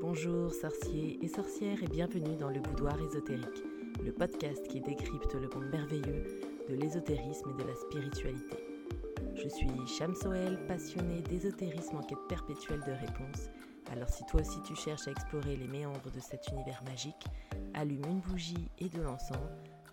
[0.00, 3.64] Bonjour sorciers et sorcières et bienvenue dans le boudoir ésotérique,
[4.04, 8.56] le podcast qui décrypte le monde merveilleux de l'ésotérisme et de la spiritualité.
[9.34, 9.68] Je suis
[10.14, 13.50] Soel, passionnée d'ésotérisme en quête perpétuelle de réponses.
[13.90, 17.26] Alors si toi aussi tu cherches à explorer les méandres de cet univers magique,
[17.74, 19.36] allume une bougie et de l'encens,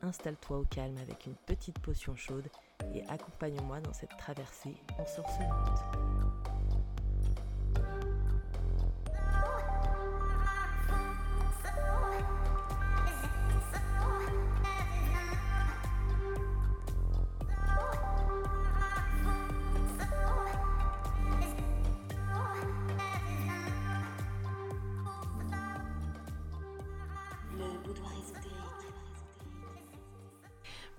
[0.03, 2.47] installe-toi au calme avec une petite potion chaude
[2.93, 5.05] et accompagne-moi dans cette traversée en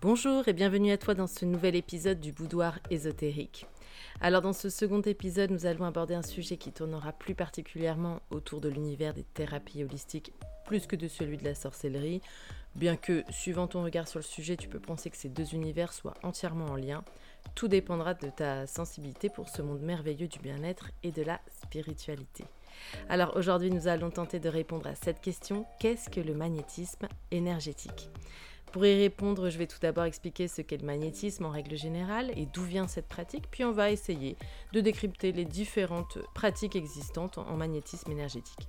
[0.03, 3.67] Bonjour et bienvenue à toi dans ce nouvel épisode du boudoir ésotérique.
[4.21, 8.61] Alors dans ce second épisode, nous allons aborder un sujet qui tournera plus particulièrement autour
[8.61, 10.35] de l'univers des thérapies holistiques
[10.67, 12.21] plus que de celui de la sorcellerie,
[12.75, 15.95] bien que suivant ton regard sur le sujet, tu peux penser que ces deux univers
[15.95, 17.03] soient entièrement en lien.
[17.55, 22.45] Tout dépendra de ta sensibilité pour ce monde merveilleux du bien-être et de la spiritualité.
[23.09, 28.11] Alors aujourd'hui, nous allons tenter de répondre à cette question, qu'est-ce que le magnétisme énergétique?
[28.73, 32.31] Pour y répondre, je vais tout d'abord expliquer ce qu'est le magnétisme en règle générale
[32.37, 34.37] et d'où vient cette pratique, puis on va essayer
[34.73, 38.69] de décrypter les différentes pratiques existantes en magnétisme énergétique.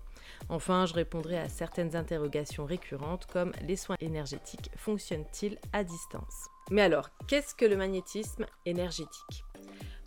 [0.49, 6.47] Enfin, je répondrai à certaines interrogations récurrentes comme les soins énergétiques fonctionnent-ils à distance?
[6.69, 9.45] Mais alors, qu'est-ce que le magnétisme énergétique?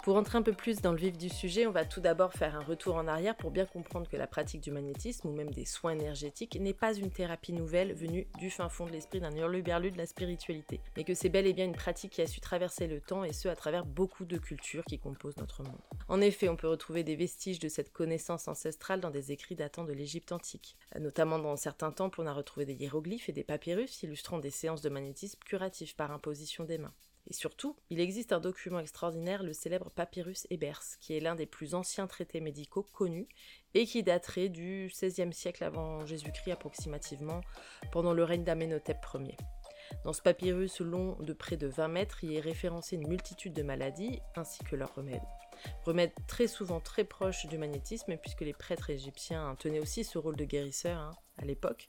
[0.02, 2.56] Pour entrer un peu plus dans le vif du sujet, on va tout d'abord faire
[2.56, 5.66] un retour en arrière pour bien comprendre que la pratique du magnétisme ou même des
[5.66, 9.90] soins énergétiques n'est pas une thérapie nouvelle venue du fin fond de l'esprit d'un hurluberlu
[9.90, 12.86] de la spiritualité, mais que c'est bel et bien une pratique qui a su traverser
[12.86, 15.80] le temps et ce à travers beaucoup de cultures qui composent notre monde.
[16.08, 19.84] En effet, on peut retrouver des vestiges de cette connaissance ancestrale dans des écrits datant
[19.84, 20.76] de l'Égypte antique.
[20.98, 24.82] Notamment dans certains temples, on a retrouvé des hiéroglyphes et des papyrus illustrant des séances
[24.82, 26.94] de magnétisme curatif par imposition des mains.
[27.27, 31.47] Et surtout, il existe un document extraordinaire, le célèbre Papyrus Ebers, qui est l'un des
[31.47, 33.29] plus anciens traités médicaux connus
[33.75, 37.41] et qui daterait du XVIe siècle avant Jésus-Christ approximativement,
[37.92, 39.36] pendant le règne d'Amenhotep Ier.
[40.05, 43.63] Dans ce papyrus long de près de 20 mètres, il est référencé une multitude de
[43.63, 45.20] maladies ainsi que leurs remèdes.
[45.85, 50.37] Remèdes très souvent très proches du magnétisme, puisque les prêtres égyptiens tenaient aussi ce rôle
[50.37, 51.89] de guérisseur hein, à l'époque,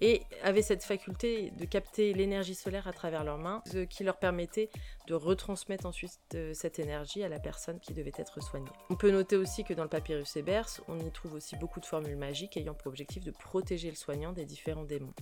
[0.00, 4.18] et avaient cette faculté de capter l'énergie solaire à travers leurs mains, ce qui leur
[4.18, 4.70] permettait
[5.06, 8.70] de retransmettre ensuite euh, cette énergie à la personne qui devait être soignée.
[8.90, 11.86] On peut noter aussi que dans le papyrus Ebers, on y trouve aussi beaucoup de
[11.86, 15.14] formules magiques ayant pour objectif de protéger le soignant des différents démons.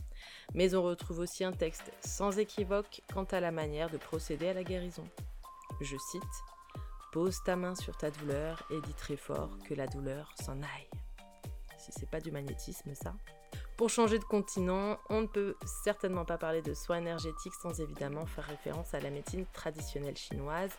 [0.54, 4.54] Mais on retrouve aussi un texte sans équivoque quant à la manière de procéder à
[4.54, 5.04] la guérison.
[5.80, 6.22] Je cite
[7.12, 10.88] Pose ta main sur ta douleur et dis très fort que la douleur s'en aille.
[11.76, 13.14] Si c'est pas du magnétisme, ça.
[13.80, 18.26] Pour changer de continent, on ne peut certainement pas parler de soins énergétiques sans évidemment
[18.26, 20.72] faire référence à la médecine traditionnelle chinoise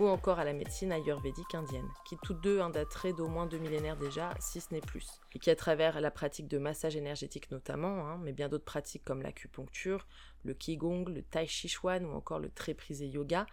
[0.00, 3.58] ou encore à la médecine ayurvédique indienne, qui toutes deux hein, dateraient d'au moins deux
[3.58, 7.48] millénaires déjà, si ce n'est plus, et qui à travers la pratique de massage énergétique
[7.52, 10.08] notamment, hein, mais bien d'autres pratiques comme l'acupuncture,
[10.42, 13.46] le qigong, le tai chi chuan ou encore le très prisé yoga,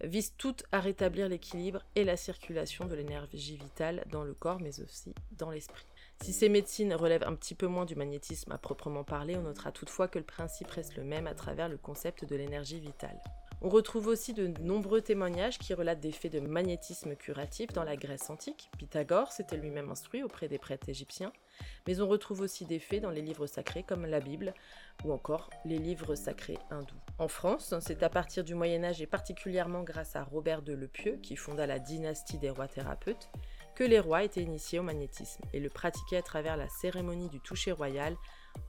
[0.00, 4.80] visent toutes à rétablir l'équilibre et la circulation de l'énergie vitale dans le corps mais
[4.80, 5.86] aussi dans l'esprit.
[6.22, 9.72] Si ces médecines relèvent un petit peu moins du magnétisme à proprement parler, on notera
[9.72, 13.20] toutefois que le principe reste le même à travers le concept de l'énergie vitale.
[13.66, 17.96] On retrouve aussi de nombreux témoignages qui relatent des faits de magnétisme curatif dans la
[17.96, 18.70] Grèce antique.
[18.76, 21.32] Pythagore s'était lui-même instruit auprès des prêtres égyptiens,
[21.86, 24.52] mais on retrouve aussi des faits dans les livres sacrés comme la Bible
[25.04, 26.94] ou encore les livres sacrés hindous.
[27.18, 31.18] En France, c'est à partir du Moyen Âge et particulièrement grâce à Robert de Lepieux,
[31.22, 33.30] qui fonda la dynastie des rois thérapeutes,
[33.76, 37.40] que les rois étaient initiés au magnétisme et le pratiquaient à travers la cérémonie du
[37.40, 38.16] toucher royal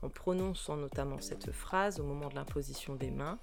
[0.02, 3.38] en prononçant notamment cette phrase au moment de l'imposition des mains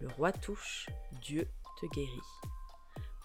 [0.00, 0.88] le roi touche,
[1.22, 1.48] Dieu
[1.80, 2.10] te guérit.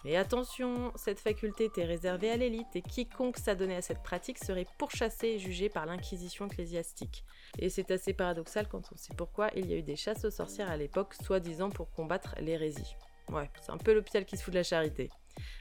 [0.04, 4.66] Mais attention, cette faculté était réservée à l'élite et quiconque s'adonnait à cette pratique serait
[4.78, 7.24] pourchassé et jugé par l'inquisition ecclésiastique.
[7.58, 10.30] Et c'est assez paradoxal quand on sait pourquoi il y a eu des chasses aux
[10.30, 12.96] sorcières à l'époque, soi-disant pour combattre l'hérésie.
[13.28, 15.10] Ouais, c'est un peu l'hôpital qui se fout de la charité.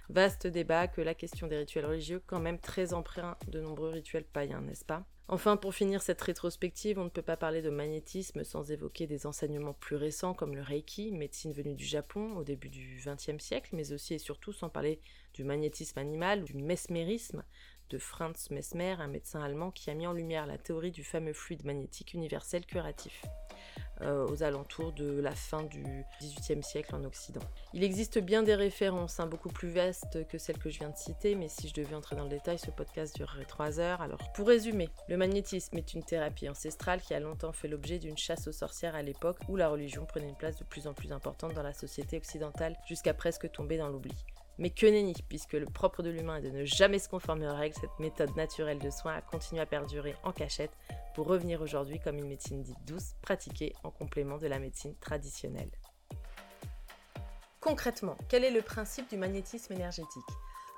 [0.09, 4.25] Vaste débat que la question des rituels religieux, quand même très emprunt de nombreux rituels
[4.25, 5.05] païens, n'est-ce pas?
[5.31, 9.27] Enfin, pour finir cette rétrospective, on ne peut pas parler de magnétisme sans évoquer des
[9.27, 13.75] enseignements plus récents comme le Reiki, médecine venue du Japon au début du XXe siècle,
[13.75, 14.99] mais aussi et surtout sans parler
[15.35, 17.43] du magnétisme animal ou du mesmérisme
[17.91, 21.33] de Franz Mesmer, un médecin allemand qui a mis en lumière la théorie du fameux
[21.33, 23.23] fluide magnétique universel curatif.
[24.01, 25.83] Euh, aux alentours de la fin du
[26.21, 27.41] XVIIIe siècle en Occident.
[27.73, 30.97] Il existe bien des références, hein, beaucoup plus vastes que celles que je viens de
[30.97, 34.01] citer, mais si je devais entrer dans le détail, ce podcast durerait trois heures.
[34.01, 38.17] Alors, pour résumer, le magnétisme est une thérapie ancestrale qui a longtemps fait l'objet d'une
[38.17, 41.11] chasse aux sorcières à l'époque où la religion prenait une place de plus en plus
[41.11, 44.15] importante dans la société occidentale jusqu'à presque tomber dans l'oubli.
[44.59, 47.55] Mais que nenni, puisque le propre de l'humain est de ne jamais se conformer aux
[47.55, 50.77] règles, cette méthode naturelle de soins a continué à perdurer en cachette
[51.15, 55.71] pour revenir aujourd'hui comme une médecine dite douce, pratiquée en complément de la médecine traditionnelle.
[57.61, 60.23] Concrètement, quel est le principe du magnétisme énergétique?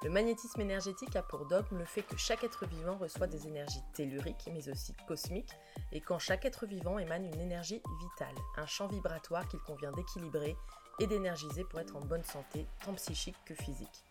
[0.04, 3.84] Le magnétisme énergétique a pour dogme le fait que chaque être vivant reçoit des énergies
[3.94, 5.54] telluriques mais aussi cosmiques
[5.92, 10.56] et quand chaque être vivant émane une énergie vitale, un champ vibratoire qu'il convient d'équilibrer
[11.01, 14.06] et d'énergiser pour être en bonne santé, tant psychique que physique.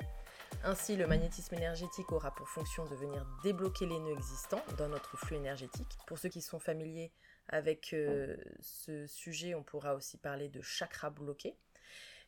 [0.64, 5.16] Ainsi, le magnétisme énergétique aura pour fonction de venir débloquer les nœuds existants dans notre
[5.16, 5.98] flux énergétique.
[6.08, 7.12] Pour ceux qui sont familiers
[7.48, 11.56] avec euh, ce sujet, on pourra aussi parler de chakra bloqué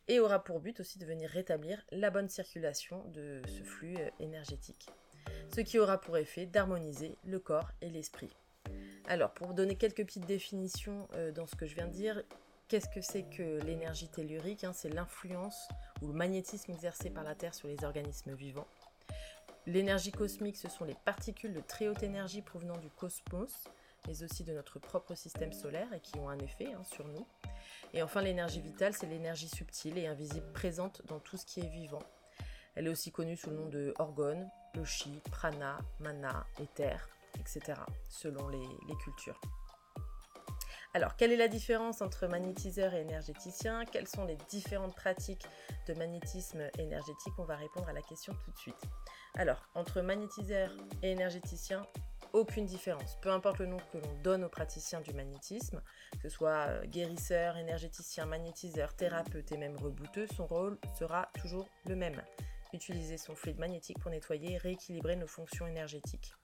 [0.06, 4.10] et aura pour but aussi de venir rétablir la bonne circulation de ce flux euh,
[4.20, 4.88] énergétique.
[5.54, 8.30] Ce qui aura pour effet d'harmoniser le corps et l'esprit.
[9.06, 12.22] Alors, pour donner quelques petites définitions euh, dans ce que je viens de dire,
[12.72, 15.68] Qu'est-ce que c'est que l'énergie tellurique hein C'est l'influence
[16.00, 18.66] ou le magnétisme exercé par la Terre sur les organismes vivants.
[19.66, 23.68] L'énergie cosmique, ce sont les particules de très haute énergie provenant du cosmos,
[24.08, 27.26] mais aussi de notre propre système solaire et qui ont un effet hein, sur nous.
[27.92, 31.68] Et enfin, l'énergie vitale, c'est l'énergie subtile et invisible présente dans tout ce qui est
[31.68, 32.02] vivant.
[32.74, 34.48] Elle est aussi connue sous le nom de orgone,
[35.30, 37.06] prana, mana, éther,
[37.38, 37.74] etc.,
[38.08, 39.38] selon les cultures.
[40.94, 43.86] Alors, quelle est la différence entre magnétiseur et énergéticien?
[43.86, 45.46] Quelles sont les différentes pratiques
[45.88, 47.32] de magnétisme énergétique?
[47.38, 48.82] On va répondre à la question tout de suite.
[49.34, 50.70] Alors, entre magnétiseur
[51.02, 51.86] et énergéticien,
[52.34, 53.16] aucune différence.
[53.22, 55.80] Peu importe le nom que l'on donne aux praticiens du magnétisme,
[56.22, 61.68] que ce soit euh, guérisseur, énergéticien, magnétiseur, thérapeute et même rebouteux, son rôle sera toujours
[61.86, 62.22] le même.
[62.74, 66.34] Utiliser son fluide magnétique pour nettoyer et rééquilibrer nos fonctions énergétiques.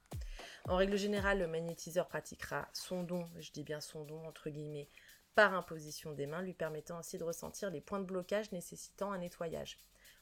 [0.68, 4.90] En règle générale, le magnétiseur pratiquera son don, je dis bien son don entre guillemets,
[5.34, 9.18] par imposition des mains, lui permettant ainsi de ressentir les points de blocage nécessitant un
[9.18, 9.78] nettoyage.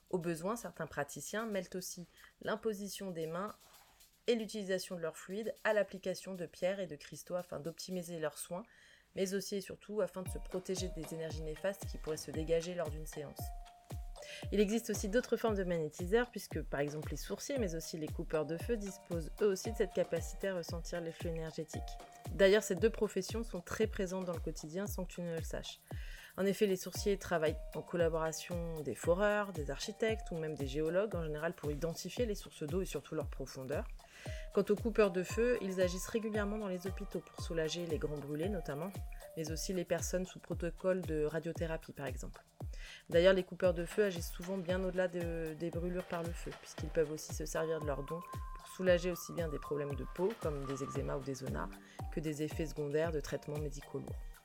[0.08, 2.06] Au besoin, certains praticiens mêlent aussi
[2.42, 3.56] l'imposition des mains
[4.28, 8.38] et l'utilisation de leur fluide à l'application de pierres et de cristaux afin d'optimiser leurs
[8.38, 8.62] soins,
[9.16, 12.76] mais aussi et surtout afin de se protéger des énergies néfastes qui pourraient se dégager
[12.76, 13.40] lors d'une séance.
[14.52, 18.08] Il existe aussi d'autres formes de magnétiseurs, puisque par exemple les sourciers, mais aussi les
[18.08, 21.82] coupeurs de feu disposent eux aussi de cette capacité à ressentir les flux énergétiques.
[22.32, 25.42] D'ailleurs, ces deux professions sont très présentes dans le quotidien sans que tu ne le
[25.42, 25.80] saches.
[26.38, 31.14] En effet, les sourciers travaillent en collaboration des foreurs, des architectes ou même des géologues
[31.14, 33.86] en général pour identifier les sources d'eau et surtout leur profondeur.
[34.52, 38.16] Quant aux coupeurs de feu, ils agissent régulièrement dans les hôpitaux pour soulager les grands
[38.16, 38.90] brûlés notamment,
[39.36, 42.42] mais aussi les personnes sous protocole de radiothérapie par exemple.
[43.10, 46.88] D'ailleurs, les coupeurs de feu agissent souvent bien au-delà des brûlures par le feu, puisqu'ils
[46.88, 48.20] peuvent aussi se servir de leurs dons
[48.58, 51.68] pour soulager aussi bien des problèmes de peau, comme des eczémas ou des zonas,
[52.12, 54.35] que des effets secondaires de traitements médicaux lourds.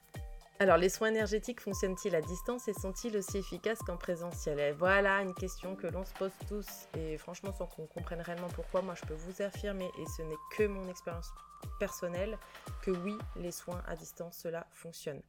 [0.61, 4.59] Alors, les soins énergétiques fonctionnent-ils à distance et sont-ils aussi efficaces qu'en présentiel?
[4.59, 6.67] Et voilà une question que l'on se pose tous.
[6.95, 10.35] Et franchement, sans qu'on comprenne réellement pourquoi, moi je peux vous affirmer, et ce n'est
[10.55, 11.31] que mon expérience
[11.79, 12.37] personnelle,
[12.83, 15.23] que oui, les soins à distance, cela fonctionne.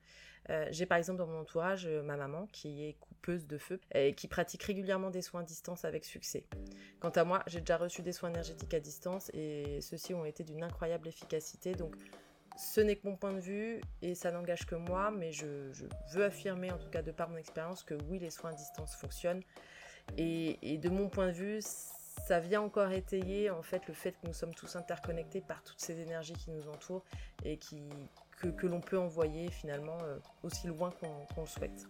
[0.50, 3.80] Euh, j'ai par exemple dans mon entourage euh, ma maman qui est coupeuse de feu
[3.94, 6.44] et qui pratique régulièrement des soins à distance avec succès.
[7.00, 10.44] Quant à moi, j'ai déjà reçu des soins énergétiques à distance et ceux-ci ont été
[10.44, 11.74] d'une incroyable efficacité.
[11.74, 11.94] Donc
[12.56, 15.72] ce n'est que mon point de vue et ça n'engage que moi, mais je,
[16.12, 18.94] veux affirmer, en tout cas de par mon expérience, que oui, les soins à distance
[18.94, 19.42] fonctionnent.
[20.16, 24.26] Et, de mon point de vue, ça vient encore étayer en fait le fait que
[24.26, 27.04] nous sommes tous interconnectés par toutes ces énergies qui nous entourent
[27.44, 31.86] et que, l'on peut envoyer finalement euh, aussi loin qu'on le souhaite.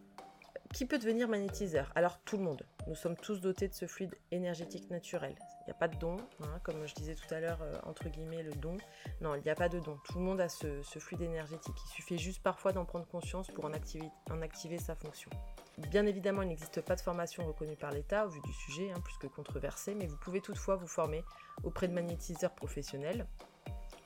[0.72, 1.92] Qui peut devenir magnétiseur?
[1.94, 2.64] Alors tout le monde.
[2.86, 5.34] Nous sommes tous dotés de ce fluide énergétique naturel.
[5.38, 8.08] Il n'y a pas de don, hein, comme je disais tout à l'heure, euh, entre
[8.08, 8.78] guillemets, le don.
[9.20, 9.98] Non, il n'y a pas de don.
[10.06, 11.74] Tout le monde a ce, fluide énergétique.
[11.86, 15.30] Il suffit juste parfois d'en prendre conscience pour en activer, sa fonction.
[15.76, 19.00] Bien évidemment, il n'existe pas de formation reconnue par l'État au vu du sujet, hein,
[19.04, 21.22] plus que controversé, mais vous pouvez toutefois vous former
[21.64, 23.26] auprès de magnétiseurs professionnels.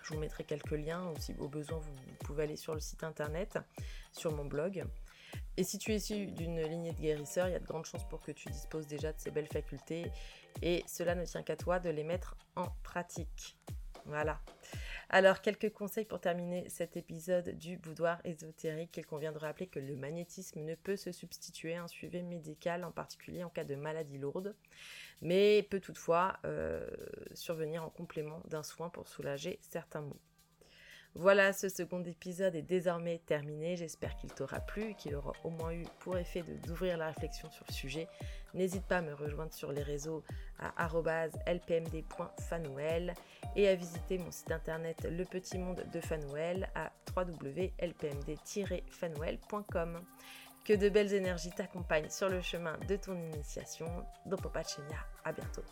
[0.03, 1.93] Je vous mettrai quelques liens, aussi au besoin, vous
[2.25, 3.59] pouvez aller sur le site internet,
[4.13, 4.85] sur mon blog.
[5.57, 8.07] Et si tu es issu d'une lignée de guérisseurs, il y a de grandes chances
[8.09, 10.11] pour que tu disposes déjà de ces belles facultés
[10.63, 13.57] et cela ne tient qu'à toi de les mettre en pratique.
[14.05, 14.41] Voilà.
[15.09, 18.97] Alors, quelques conseils pour terminer cet épisode du boudoir ésotérique.
[18.97, 22.85] Il convient de rappeler que le magnétisme ne peut se substituer à un suivi médical,
[22.85, 24.55] en particulier en cas de maladie lourde,
[25.21, 26.89] mais peut toutefois euh,
[27.35, 30.21] survenir en complément d'un soin pour soulager certains maux.
[31.19, 33.79] Voilà, ce second épisode est désormais terminé.
[33.79, 37.65] J'espère qu'il t'aura plu, qu'il aura au moins eu pour effet d'ouvrir la réflexion sur
[37.67, 38.07] le sujet.
[38.53, 40.23] N'hésite pas à me rejoindre sur les réseaux
[40.59, 40.75] à
[41.47, 43.15] lpmd.fanouel
[43.57, 50.03] et à visiter mon site internet Le Petit Monde de Fanouel à www.lpmd-fanouel.com.
[50.65, 53.87] Que de belles énergies t'accompagnent sur le chemin de ton initiation.
[54.27, 55.65] Dopopacenia, à bientôt.